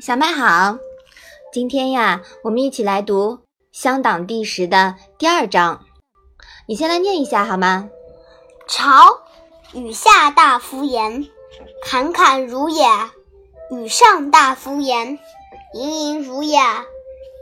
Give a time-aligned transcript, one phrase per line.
[0.00, 0.78] 小麦好，
[1.52, 3.34] 今天呀，我们一起来读
[3.70, 5.84] 《乡党第十》的第二章。
[6.66, 7.90] 你先来念一下好吗？
[8.66, 9.20] 朝
[9.74, 11.28] 雨下大夫言，
[11.84, 13.10] 侃侃如也；
[13.70, 15.18] 雨上大夫言，
[15.74, 16.58] 盈盈如也。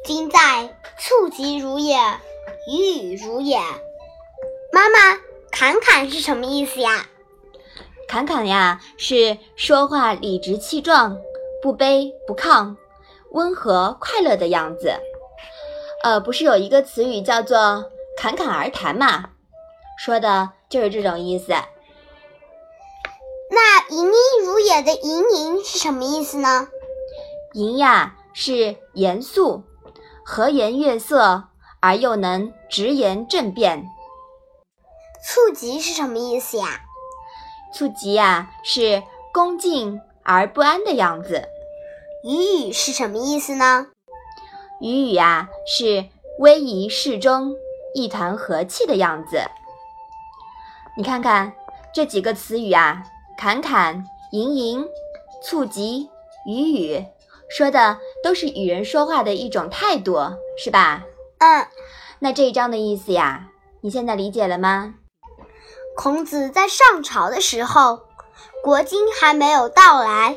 [0.04, 1.96] 今在促及如也，
[2.68, 3.60] 与语如也。
[4.72, 5.20] 妈妈，
[5.52, 7.06] 侃侃是什么意思呀？
[8.08, 11.18] 侃侃呀，是说话理直气壮。
[11.62, 12.76] 不卑不亢，
[13.30, 14.92] 温和快乐的样子。
[16.02, 19.30] 呃，不是有一个词语叫做“侃侃而谈”嘛？
[19.98, 21.52] 说的就是这种意思。
[23.50, 26.68] 那“盈盈如也”的“盈盈”是什么意思呢
[27.54, 29.64] ？“盈”呀，是严肃、
[30.24, 31.48] 和颜悦色，
[31.80, 33.88] 而又能直言正辩。
[35.24, 36.82] “促极”是什么意思呀
[37.74, 40.00] ？“促极”呀，是恭敬。
[40.30, 41.48] 而不安的样子，
[42.22, 43.86] 语语是什么意思呢？
[44.78, 46.04] 语语啊，是
[46.38, 47.56] 威仪适中、
[47.94, 49.40] 一团和气的样子。
[50.98, 51.54] 你看看
[51.94, 53.02] 这几个词语啊，
[53.38, 54.86] 侃侃、盈盈、
[55.42, 56.10] 促急、
[56.46, 57.06] 语语，
[57.48, 60.18] 说的都是与人说话的一种态度，
[60.62, 61.04] 是吧？
[61.38, 61.66] 嗯。
[62.18, 63.48] 那这一章的意思呀，
[63.80, 64.96] 你现在理解了吗？
[65.96, 68.07] 孔子在上朝的时候。
[68.62, 70.36] 国君还没有到来，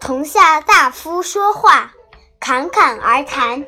[0.00, 1.92] 同下大夫说话，
[2.40, 3.64] 侃侃而谈；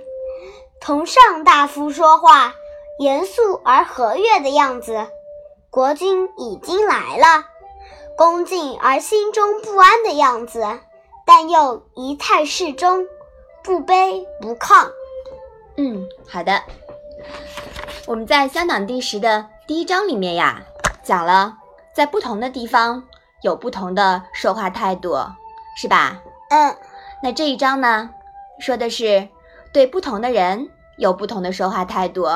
[0.80, 2.54] 同上大夫说话，
[2.98, 5.06] 严肃而和悦的样子。
[5.70, 7.46] 国君已经来了，
[8.16, 10.78] 恭敬而心中不安的样子，
[11.26, 13.06] 但又仪态适中，
[13.62, 14.90] 不卑不亢。
[15.76, 16.62] 嗯，好的。
[18.06, 20.62] 我们在《香港第十》的第一章里面呀，
[21.02, 21.56] 讲了
[21.94, 23.04] 在不同的地方。
[23.44, 25.18] 有不同的说话态度，
[25.76, 26.22] 是吧？
[26.48, 26.74] 嗯，
[27.22, 28.08] 那这一章呢，
[28.58, 29.28] 说的是
[29.70, 32.26] 对不同的人有不同的说话态度，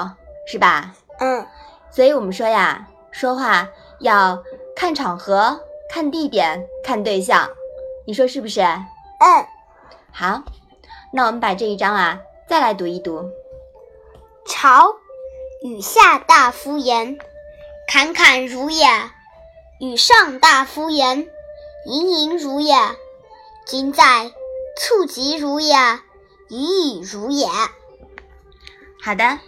[0.47, 0.93] 是吧？
[1.19, 1.47] 嗯，
[1.91, 3.67] 所以我们说呀，说话
[4.01, 4.43] 要
[4.77, 5.59] 看场合、
[5.89, 7.49] 看地点、看对象，
[8.07, 8.61] 你说是不是？
[8.61, 9.47] 嗯，
[10.13, 10.43] 好，
[11.15, 13.31] 那我们把这一章啊再来读一读。
[14.47, 14.93] 朝
[15.63, 17.17] 雨下大夫言，
[17.87, 18.87] 侃侃如也。
[19.81, 21.29] 与上大夫言，
[21.87, 22.97] 盈盈如也；
[23.65, 24.33] 今在，
[24.77, 25.77] 促及如也，
[26.49, 27.47] 予以如也。
[29.01, 29.39] 好的，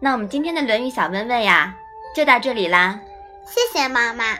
[0.00, 1.76] 那我们今天的《论语》小问问呀，
[2.14, 3.00] 就到这里啦。
[3.46, 4.38] 谢谢妈妈。